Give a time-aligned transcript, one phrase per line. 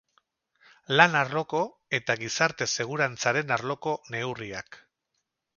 [0.99, 1.61] Lan-arloko
[1.99, 4.85] eta Gizarte Segurantzaren arloko neurriak.